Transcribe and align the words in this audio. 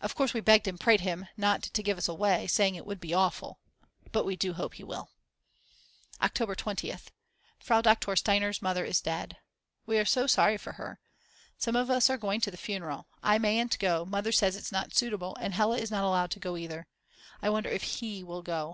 Of 0.00 0.14
course 0.14 0.32
we 0.32 0.40
begged 0.40 0.66
and 0.66 0.80
prayed 0.80 1.02
him 1.02 1.28
not 1.36 1.62
to 1.64 1.82
give 1.82 1.98
us 1.98 2.08
away, 2.08 2.46
saying 2.46 2.74
it 2.74 2.86
would 2.86 2.98
be 3.00 3.12
awful. 3.12 3.58
But 4.10 4.24
we 4.24 4.34
do 4.34 4.54
hope 4.54 4.72
he 4.76 4.82
will. 4.82 5.10
October 6.22 6.54
20th. 6.54 7.08
Frau 7.58 7.82
Doktor 7.82 8.16
Steiner's 8.16 8.62
mother 8.62 8.82
is 8.82 9.02
dead. 9.02 9.36
We 9.84 9.98
are 9.98 10.06
so 10.06 10.26
sorry 10.26 10.56
for 10.56 10.72
her. 10.80 11.00
Some 11.58 11.76
of 11.76 11.90
us 11.90 12.08
are 12.08 12.16
going 12.16 12.40
to 12.40 12.50
the 12.50 12.56
funeral, 12.56 13.08
I 13.22 13.36
mayn't 13.36 13.78
go, 13.78 14.06
Mother 14.06 14.32
says 14.32 14.56
it 14.56 14.60
is 14.60 14.72
not 14.72 14.94
suitable, 14.94 15.36
and 15.38 15.52
Hella 15.52 15.76
is 15.76 15.90
not 15.90 16.04
allowed 16.04 16.30
to 16.30 16.40
go 16.40 16.56
either, 16.56 16.86
I 17.42 17.50
wonder 17.50 17.68
if 17.68 17.82
He 18.00 18.22
will 18.24 18.40
go? 18.40 18.70